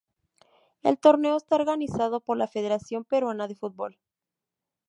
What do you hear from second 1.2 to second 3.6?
está organizado por la Federación Peruana de